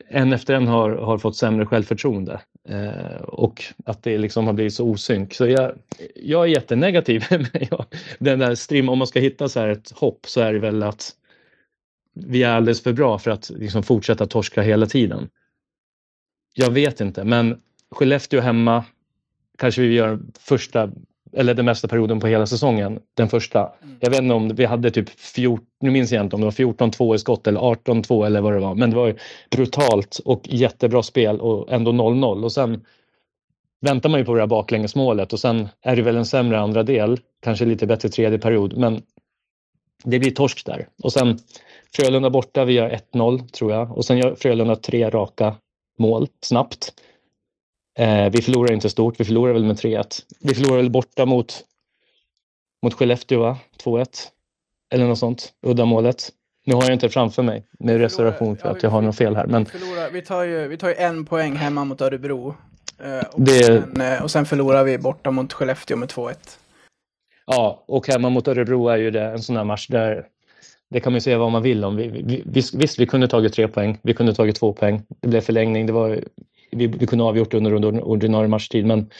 en 0.08 0.32
efter 0.32 0.54
en 0.54 0.66
har, 0.66 0.90
har 0.90 1.18
fått 1.18 1.36
sämre 1.36 1.66
självförtroende 1.66 2.40
eh, 2.68 3.20
och 3.22 3.64
att 3.84 4.02
det 4.02 4.18
liksom 4.18 4.46
har 4.46 4.52
blivit 4.52 4.74
så 4.74 4.84
osynk. 4.84 5.34
Så 5.34 5.46
jag, 5.46 5.72
jag 6.14 6.44
är 6.44 6.48
jättenegativ. 6.48 7.24
den 8.18 8.38
där 8.38 8.54
stream, 8.54 8.88
om 8.88 8.98
man 8.98 9.06
ska 9.06 9.20
hitta 9.20 9.48
så 9.48 9.60
här 9.60 9.68
ett 9.68 9.90
hopp 9.90 10.26
så 10.26 10.40
är 10.40 10.52
det 10.52 10.58
väl 10.58 10.82
att 10.82 11.12
vi 12.14 12.42
är 12.42 12.50
alldeles 12.50 12.82
för 12.82 12.92
bra 12.92 13.18
för 13.18 13.30
att 13.30 13.50
liksom 13.50 13.82
fortsätta 13.82 14.26
torska 14.26 14.62
hela 14.62 14.86
tiden. 14.86 15.28
Jag 16.54 16.70
vet 16.70 17.00
inte, 17.00 17.24
men 17.24 17.60
Skellefteå 17.90 18.40
hemma 18.40 18.84
kanske 19.58 19.82
vi 19.82 19.94
gör 19.94 20.20
första 20.38 20.90
eller 21.32 21.54
den 21.54 21.64
mesta 21.64 21.88
perioden 21.88 22.20
på 22.20 22.26
hela 22.26 22.46
säsongen, 22.46 23.00
den 23.14 23.28
första. 23.28 23.60
Mm. 23.60 23.96
Jag 24.00 24.10
vet 24.10 24.22
inte 24.22 24.34
om 24.34 24.48
vi 24.48 24.64
hade 24.64 24.90
typ 24.90 25.20
14, 25.20 25.66
nu 25.80 25.90
minns 25.90 26.12
jag 26.12 26.24
inte 26.24 26.36
om 26.36 26.40
det 26.40 26.46
var 26.46 26.52
14-2 26.52 27.14
i 27.14 27.18
skott 27.18 27.46
eller 27.46 27.60
18-2 27.60 28.26
eller 28.26 28.40
vad 28.40 28.52
det 28.52 28.60
var, 28.60 28.74
men 28.74 28.90
det 28.90 28.96
var 28.96 29.14
brutalt 29.50 30.20
och 30.24 30.40
jättebra 30.44 31.02
spel 31.02 31.40
och 31.40 31.72
ändå 31.72 31.92
0-0 31.92 32.44
och 32.44 32.52
sen 32.52 32.84
väntar 33.80 34.08
man 34.08 34.20
ju 34.20 34.26
på 34.26 34.34
det 34.34 34.40
här 34.40 34.46
baklängesmålet 34.46 35.32
och 35.32 35.40
sen 35.40 35.68
är 35.82 35.96
det 35.96 36.02
väl 36.02 36.16
en 36.16 36.26
sämre 36.26 36.60
andra 36.60 36.82
del, 36.82 37.20
kanske 37.42 37.64
lite 37.64 37.86
bättre 37.86 38.08
tredje 38.08 38.38
period, 38.38 38.76
men 38.76 39.02
det 40.04 40.18
blir 40.18 40.30
torsk 40.30 40.66
där. 40.66 40.88
Och 41.02 41.12
sen 41.12 41.38
Frölunda 41.96 42.30
borta, 42.30 42.64
vi 42.64 42.72
gör 42.72 43.00
1-0 43.12 43.48
tror 43.48 43.72
jag 43.72 43.96
och 43.96 44.04
sen 44.04 44.18
gör 44.18 44.34
Frölunda 44.34 44.76
tre 44.76 45.10
raka 45.10 45.54
mål 45.98 46.28
snabbt. 46.40 46.92
Eh, 47.98 48.30
vi 48.30 48.42
förlorar 48.42 48.72
inte 48.72 48.90
stort, 48.90 49.20
vi 49.20 49.24
förlorar 49.24 49.52
väl 49.52 49.64
med 49.64 49.76
3-1. 49.76 50.22
Vi 50.40 50.54
förlorar 50.54 50.76
väl 50.76 50.90
borta 50.90 51.26
mot, 51.26 51.64
mot 52.82 52.94
Skellefteå, 52.94 53.40
va? 53.40 53.58
2-1. 53.84 54.06
Eller 54.94 55.06
något 55.06 55.18
sånt, 55.18 55.52
uddamålet. 55.62 56.32
Nu 56.66 56.74
har 56.74 56.82
jag 56.82 56.92
inte 56.92 57.08
framför 57.08 57.42
mig 57.42 57.64
med 57.78 57.98
reservation 57.98 58.56
för 58.56 58.68
att 58.68 58.82
jag 58.82 58.90
har 58.90 59.02
något 59.02 59.16
fel 59.16 59.36
här. 59.36 59.46
Men... 59.46 59.64
Vi, 59.64 59.70
förlorar, 59.70 60.10
vi, 60.10 60.22
tar 60.22 60.42
ju, 60.42 60.68
vi 60.68 60.76
tar 60.76 60.88
ju 60.88 60.94
en 60.94 61.24
poäng 61.24 61.56
hemma 61.56 61.84
mot 61.84 62.00
Örebro. 62.00 62.54
Eh, 63.04 63.26
och, 63.32 63.40
det... 63.40 63.64
sen, 63.64 64.00
eh, 64.00 64.22
och 64.22 64.30
sen 64.30 64.46
förlorar 64.46 64.84
vi 64.84 64.98
borta 64.98 65.30
mot 65.30 65.52
Skellefteå 65.52 65.96
med 65.96 66.08
2-1. 66.08 66.34
Ja, 67.46 67.84
och 67.86 68.08
hemma 68.08 68.28
mot 68.30 68.48
Örebro 68.48 68.88
är 68.88 68.96
ju 68.96 69.10
det 69.10 69.24
en 69.24 69.42
sån 69.42 69.56
här 69.56 69.64
match 69.64 69.86
där 69.86 70.26
det 70.90 71.00
kan 71.00 71.12
man 71.12 71.16
ju 71.16 71.20
säga 71.20 71.38
vad 71.38 71.52
man 71.52 71.62
vill 71.62 71.84
om. 71.84 71.96
Vi, 71.96 72.08
vi, 72.08 72.42
visst, 72.74 72.98
vi 72.98 73.06
kunde 73.06 73.28
tagit 73.28 73.52
tre 73.52 73.68
poäng, 73.68 73.98
vi 74.02 74.14
kunde 74.14 74.34
tagit 74.34 74.56
två 74.56 74.72
poäng. 74.72 75.02
Det 75.20 75.28
blev 75.28 75.40
förlängning, 75.40 75.86
det 75.86 75.92
var 75.92 76.20
vi, 76.70 76.86
vi 76.86 77.06
kunde 77.06 77.24
ha 77.24 77.28
avgjort 77.28 77.54
under, 77.54 77.72
under 77.72 78.02
ordinarie 78.02 78.48
matchtid. 78.48 78.86
Men, 78.86 79.10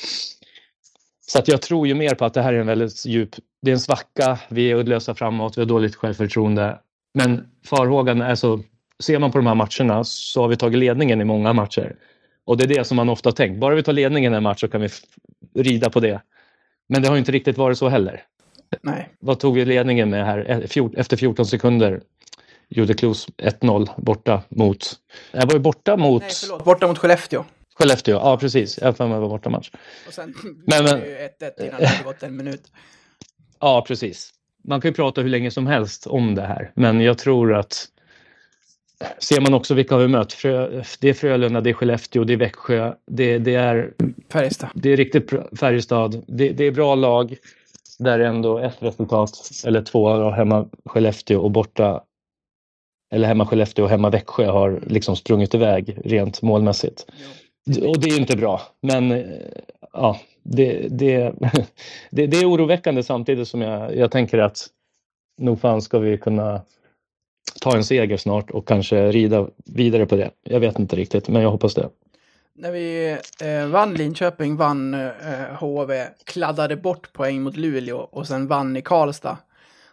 så 1.27 1.39
att 1.39 1.49
jag 1.49 1.63
tror 1.63 1.87
ju 1.87 1.95
mer 1.95 2.15
på 2.15 2.25
att 2.25 2.35
det 2.35 2.43
här 2.43 2.53
är 2.53 2.59
en 2.59 2.67
väldigt 2.67 3.07
djup, 3.07 3.31
det 3.63 3.71
är 3.71 3.73
en 3.73 3.81
svacka, 3.81 4.39
vi 4.49 4.71
är 4.71 4.77
uddlösa 4.77 5.15
framåt, 5.15 5.59
vi 5.59 5.61
har 5.61 5.67
dåligt 5.67 5.97
självförtroende. 5.97 6.79
Men 7.15 7.49
farhågan 7.67 8.23
är 8.23 8.35
så, 8.35 8.61
ser 8.99 9.19
man 9.19 9.33
på 9.33 9.39
de 9.39 9.47
här 9.47 9.55
matcherna 9.55 10.05
så 10.05 10.41
har 10.41 10.49
vi 10.49 10.57
tagit 10.57 10.79
ledningen 10.79 11.21
i 11.21 11.25
många 11.25 11.53
matcher. 11.53 11.97
Och 12.45 12.57
det 12.57 12.65
är 12.65 12.69
det 12.69 12.85
som 12.85 12.97
man 12.97 13.09
ofta 13.09 13.29
har 13.29 13.35
tänkt, 13.35 13.61
bara 13.61 13.75
vi 13.75 13.83
tar 13.83 13.93
ledningen 13.93 14.33
i 14.33 14.37
en 14.37 14.43
match 14.43 14.61
så 14.61 14.69
kan 14.69 14.81
vi 14.81 14.89
rida 15.55 15.91
på 15.91 16.01
det. 16.01 16.21
Men 16.89 17.03
det 17.03 17.09
har 17.09 17.17
inte 17.17 17.33
riktigt 17.33 17.59
varit 17.59 17.79
så 17.79 17.89
heller. 17.89 18.23
Nej. 18.83 19.09
Vad 19.19 19.39
tog 19.39 19.55
vi 19.55 19.65
ledningen 19.65 20.11
med 20.11 20.27
här 20.27 20.39
efter 20.97 21.17
14 21.17 21.47
sekunder? 21.47 22.01
Jude 22.69 22.95
Klos 22.95 23.29
1-0 23.29 23.89
borta 23.97 24.43
mot... 24.49 24.93
Jag 25.33 25.47
var 25.47 25.55
ju 25.55 25.61
borta 25.61 25.97
mot... 25.97 26.23
Nej, 26.23 26.31
förlåt. 26.41 26.65
Borta 26.65 26.89
mot 26.89 26.99
Skellefteå. 26.99 27.45
Skellefteå, 27.75 28.17
ja 28.17 28.37
precis. 28.37 28.79
Jag 28.83 28.97
för 28.97 29.07
mig 29.07 29.21
var 29.21 29.29
borta 29.29 29.51
match. 29.51 29.71
Och 30.07 30.13
sen 30.13 30.35
men, 30.67 30.85
men, 30.85 31.01
ju 31.01 31.07
1-1 31.07 31.67
innan 31.67 31.81
det 31.81 31.87
hade 31.87 32.05
gått 32.05 32.23
en 32.23 32.37
minut. 32.37 32.63
Ja, 33.61 33.85
precis. 33.89 34.31
Man 34.65 34.81
kan 34.81 34.91
ju 34.91 34.95
prata 34.95 35.21
hur 35.21 35.29
länge 35.29 35.51
som 35.51 35.67
helst 35.67 36.07
om 36.07 36.35
det 36.35 36.43
här, 36.43 36.73
men 36.75 37.01
jag 37.01 37.19
tror 37.19 37.55
att 37.55 37.89
ser 39.19 39.41
man 39.41 39.55
också 39.55 39.75
vilka 39.75 39.97
vi 39.97 40.09
mött. 40.09 40.33
Frö, 40.33 40.83
det 41.01 41.09
är 41.09 41.15
Frölunda, 41.15 41.61
det 41.61 41.71
är 41.71 41.75
Skellefteå, 41.75 42.25
det 42.25 42.33
är 42.33 42.37
Växjö, 42.37 42.95
det, 43.07 43.39
det 43.39 43.55
är 43.55 43.93
Färjestad. 44.33 44.71
Det 44.75 44.93
är 44.93 44.97
riktigt 44.97 45.33
Färjestad. 45.61 46.25
Det, 46.27 46.49
det 46.49 46.65
är 46.65 46.71
bra 46.71 46.95
lag 46.95 47.37
där 47.99 48.21
ändå 48.21 48.59
ett 48.59 48.77
resultat 48.79 49.51
eller 49.67 49.83
två 49.83 50.31
hemma 50.31 50.69
Skellefteå 50.85 51.41
och 51.41 51.51
borta 51.51 52.03
eller 53.11 53.29
hemma 53.29 53.47
Skellefteå 53.47 53.85
och 53.85 53.91
hemma 53.91 54.11
Växjö 54.11 54.47
har 54.47 54.81
liksom 54.87 55.17
sprungit 55.17 55.55
iväg 55.55 55.99
rent 56.05 56.43
målmässigt. 56.43 57.07
Ja. 57.65 57.89
Och 57.89 58.01
det 58.01 58.09
är 58.09 58.21
inte 58.21 58.37
bra, 58.37 58.61
men 58.83 59.13
eh, 59.13 59.25
ja, 59.93 60.21
det, 60.43 60.89
det, 60.91 61.35
det, 62.11 62.27
det 62.27 62.37
är 62.37 62.51
oroväckande 62.51 63.03
samtidigt 63.03 63.49
som 63.49 63.61
jag, 63.61 63.97
jag 63.97 64.11
tänker 64.11 64.39
att 64.39 64.69
nog 65.39 65.61
fan 65.61 65.83
ska 65.83 65.99
vi 65.99 66.19
kunna 66.19 66.61
ta 67.61 67.77
en 67.77 67.85
seger 67.85 68.17
snart 68.17 68.51
och 68.51 68.69
kanske 68.69 69.13
rida 69.13 69.49
vidare 69.65 70.07
på 70.07 70.17
det. 70.17 70.31
Jag 70.43 70.61
vet 70.61 70.79
inte 70.79 70.97
riktigt, 70.97 71.29
men 71.29 71.43
jag 71.43 71.51
hoppas 71.51 71.75
det. 71.75 71.89
När 72.55 72.73
vi 72.73 73.19
eh, 73.41 73.67
vann 73.67 73.95
Linköping, 73.95 74.57
vann 74.57 74.95
eh, 74.95 75.11
HV, 75.61 76.07
kladdade 76.25 76.77
bort 76.77 77.13
poäng 77.13 77.43
mot 77.43 77.57
Luleå 77.57 77.97
och 77.97 78.27
sen 78.27 78.47
vann 78.47 78.77
i 78.77 78.83
Karlstad. 78.83 79.39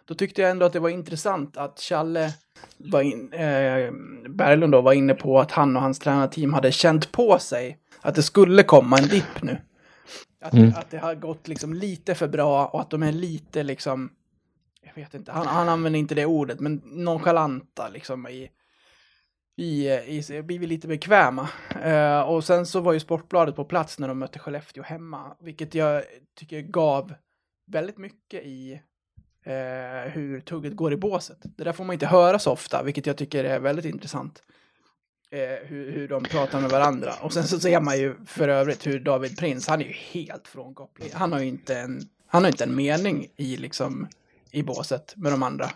Då 0.04 0.14
tyckte 0.14 0.42
jag 0.42 0.50
ändå 0.50 0.66
att 0.66 0.72
det 0.72 0.80
var 0.80 0.88
intressant 0.88 1.56
att 1.56 1.80
Challe 1.80 2.34
var 2.76 3.02
in, 3.02 3.32
eh, 3.32 3.92
Berglund 4.28 4.72
då 4.72 4.80
var 4.80 4.92
inne 4.92 5.14
på 5.14 5.40
att 5.40 5.50
han 5.50 5.76
och 5.76 5.82
hans 5.82 5.98
tränarteam 5.98 6.54
hade 6.54 6.72
känt 6.72 7.12
på 7.12 7.38
sig 7.38 7.78
att 8.00 8.14
det 8.14 8.22
skulle 8.22 8.62
komma 8.62 8.98
en 8.98 9.08
dipp 9.08 9.42
nu. 9.42 9.58
Att, 10.40 10.52
mm. 10.52 10.72
att 10.76 10.90
det 10.90 10.98
har 10.98 11.14
gått 11.14 11.48
liksom 11.48 11.74
lite 11.74 12.14
för 12.14 12.28
bra 12.28 12.66
och 12.66 12.80
att 12.80 12.90
de 12.90 13.02
är 13.02 13.12
lite 13.12 13.62
liksom, 13.62 14.10
jag 14.82 14.94
vet 15.02 15.14
inte, 15.14 15.32
han, 15.32 15.46
han 15.46 15.68
använder 15.68 15.98
inte 15.98 16.14
det 16.14 16.26
ordet, 16.26 16.60
men 16.60 16.82
nonchalanta 16.84 17.88
liksom 17.88 18.28
i, 18.28 18.50
i, 19.56 19.88
i 19.88 20.42
blivit 20.42 20.68
lite 20.68 20.88
bekväma. 20.88 21.48
Uh, 21.86 22.20
och 22.20 22.44
sen 22.44 22.66
så 22.66 22.80
var 22.80 22.92
ju 22.92 23.00
Sportbladet 23.00 23.56
på 23.56 23.64
plats 23.64 23.98
när 23.98 24.08
de 24.08 24.18
mötte 24.18 24.38
Skellefteå 24.38 24.82
hemma, 24.82 25.36
vilket 25.40 25.74
jag 25.74 26.02
tycker 26.38 26.60
gav 26.60 27.14
väldigt 27.66 27.98
mycket 27.98 28.44
i 28.44 28.80
eh, 29.44 30.12
hur 30.12 30.40
tugget 30.40 30.76
går 30.76 30.92
i 30.92 30.96
båset. 30.96 31.38
Det 31.42 31.64
där 31.64 31.72
får 31.72 31.84
man 31.84 31.94
inte 31.94 32.06
höra 32.06 32.38
så 32.38 32.52
ofta, 32.52 32.82
vilket 32.82 33.06
jag 33.06 33.16
tycker 33.16 33.44
är 33.44 33.60
väldigt 33.60 33.84
intressant. 33.84 34.42
Eh, 35.30 35.68
hur, 35.68 35.92
hur 35.92 36.08
de 36.08 36.24
pratar 36.24 36.60
med 36.60 36.70
varandra. 36.70 37.12
Och 37.20 37.32
sen 37.32 37.44
så 37.44 37.60
ser 37.60 37.80
man 37.80 37.98
ju 37.98 38.14
för 38.26 38.48
övrigt 38.48 38.86
hur 38.86 39.00
David 39.00 39.38
Prins, 39.38 39.68
han 39.68 39.80
är 39.80 39.84
ju 39.84 39.92
helt 39.92 40.48
frånkopplad. 40.48 41.08
Han 41.12 41.32
har 41.32 41.40
ju 41.40 41.46
inte 41.46 41.78
en, 41.78 42.00
han 42.26 42.44
har 42.44 42.50
inte 42.50 42.64
en 42.64 42.76
mening 42.76 43.26
i 43.36 43.56
liksom 43.56 44.08
i 44.50 44.62
båset 44.62 45.14
med 45.16 45.32
de 45.32 45.42
andra. 45.42 45.70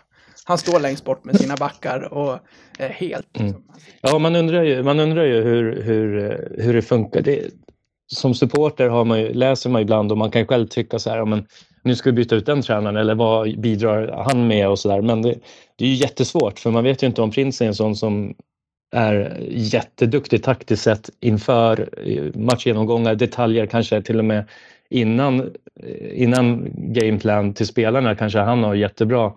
Han 0.45 0.57
står 0.57 0.79
längst 0.79 1.05
bort 1.05 1.25
med 1.25 1.39
sina 1.39 1.55
backar 1.55 2.13
och 2.13 2.39
är 2.79 2.89
helt... 2.89 3.39
Mm. 3.39 3.47
Liksom, 3.47 3.63
ja, 4.01 4.19
man 4.19 4.35
undrar 4.35 4.63
ju, 4.63 4.83
man 4.83 4.99
undrar 4.99 5.23
ju 5.23 5.41
hur, 5.41 5.81
hur, 5.81 6.47
hur 6.57 6.73
det 6.73 6.81
funkar. 6.81 7.21
Det, 7.21 7.51
som 8.07 8.35
supporter 8.35 8.89
har 8.89 9.05
man 9.05 9.19
ju, 9.21 9.33
läser 9.33 9.69
man 9.69 9.81
ibland 9.81 10.11
och 10.11 10.17
man 10.17 10.31
kan 10.31 10.47
själv 10.47 10.67
tycka 10.67 10.99
så 10.99 11.09
här, 11.09 11.25
men 11.25 11.47
nu 11.81 11.95
ska 11.95 12.09
vi 12.09 12.13
byta 12.13 12.35
ut 12.35 12.45
den 12.45 12.61
tränaren 12.61 12.97
eller 12.97 13.15
vad 13.15 13.59
bidrar 13.59 14.23
han 14.27 14.47
med 14.47 14.69
och 14.69 14.79
sådär. 14.79 15.01
Men 15.01 15.21
det, 15.21 15.35
det, 15.75 15.85
är 15.85 15.89
ju 15.89 15.95
jättesvårt 15.95 16.59
för 16.59 16.71
man 16.71 16.83
vet 16.83 17.03
ju 17.03 17.07
inte 17.07 17.21
om 17.21 17.31
Prince 17.31 17.65
är 17.65 17.67
en 17.67 17.75
sån 17.75 17.95
som 17.95 18.33
är 18.91 19.37
jätteduktig 19.49 20.43
taktiskt 20.43 20.83
sett 20.83 21.09
inför 21.19 21.89
eh, 22.05 22.23
matchgenomgångar, 22.35 23.15
detaljer 23.15 23.65
kanske 23.65 24.01
till 24.01 24.19
och 24.19 24.25
med 24.25 24.43
innan, 24.89 25.39
eh, 25.83 26.21
innan 26.21 26.71
gameplan 26.75 27.53
till 27.53 27.67
spelarna 27.67 28.15
kanske 28.15 28.39
han 28.39 28.63
har 28.63 28.75
jättebra 28.75 29.31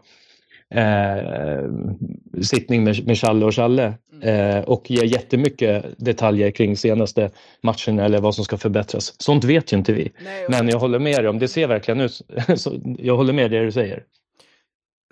eh, 0.72 2.42
sittning 2.42 2.84
med, 2.84 3.06
med 3.06 3.18
Challe 3.18 3.44
och 3.44 3.54
Challe 3.54 3.94
mm. 4.12 4.28
eh, 4.28 4.64
och 4.64 4.90
ger 4.90 5.04
jättemycket 5.04 5.84
detaljer 5.98 6.50
kring 6.50 6.76
senaste 6.76 7.30
matchen 7.62 7.98
eller 7.98 8.20
vad 8.20 8.34
som 8.34 8.44
ska 8.44 8.58
förbättras. 8.58 9.22
Sånt 9.22 9.44
vet 9.44 9.72
ju 9.72 9.76
inte 9.76 9.92
vi. 9.92 10.12
Nej, 10.24 10.46
Men 10.48 10.68
jag 10.68 10.78
håller 10.78 10.98
med 10.98 11.16
dig 11.16 11.28
om, 11.28 11.38
det 11.38 11.48
ser 11.48 11.66
verkligen 11.66 12.00
ut, 12.00 12.22
jag 12.98 13.16
håller 13.16 13.32
med 13.32 13.50
det 13.50 13.64
du 13.64 13.72
säger. 13.72 14.04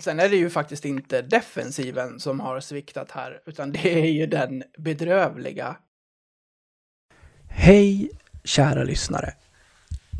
Sen 0.02 0.20
är 0.20 0.28
det 0.28 0.36
ju 0.36 0.50
faktiskt 0.50 0.84
inte 0.84 1.22
defensiven 1.22 2.20
som 2.20 2.40
har 2.40 2.60
sviktat 2.60 3.10
här, 3.10 3.40
utan 3.46 3.72
det 3.72 4.00
är 4.00 4.10
ju 4.10 4.26
den 4.26 4.62
bedrövliga. 4.78 5.76
Hej, 7.48 8.10
kära 8.44 8.84
lyssnare. 8.84 9.32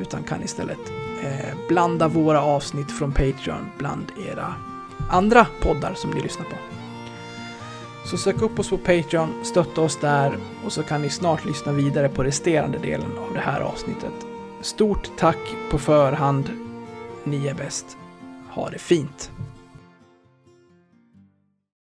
utan 0.00 0.22
kan 0.22 0.42
istället 0.42 0.78
eh, 1.22 1.56
blanda 1.68 2.08
våra 2.08 2.42
avsnitt 2.42 2.92
från 2.98 3.12
Patreon 3.12 3.70
bland 3.78 4.12
era 4.32 4.54
andra 5.10 5.46
poddar 5.62 5.94
som 5.94 6.10
ni 6.10 6.20
lyssnar 6.20 6.44
på. 6.44 6.56
Så 8.04 8.16
sök 8.16 8.42
upp 8.42 8.58
oss 8.58 8.70
på 8.70 8.78
Patreon, 8.78 9.44
stötta 9.44 9.80
oss 9.80 9.96
där 10.00 10.38
och 10.64 10.72
så 10.72 10.82
kan 10.82 11.02
ni 11.02 11.10
snart 11.10 11.44
lyssna 11.44 11.72
vidare 11.72 12.08
på 12.08 12.24
resterande 12.24 12.78
delen 12.78 13.18
av 13.18 13.34
det 13.34 13.40
här 13.40 13.60
avsnittet. 13.60 14.26
Stort 14.60 15.10
tack 15.18 15.38
på 15.70 15.78
förhand. 15.78 16.50
Ni 17.24 17.46
är 17.46 17.54
bäst. 17.54 17.96
Ha 18.50 18.70
det 18.70 18.78
fint! 18.78 19.30